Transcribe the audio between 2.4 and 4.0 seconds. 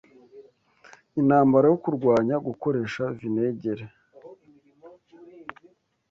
Gukoresha Vinegere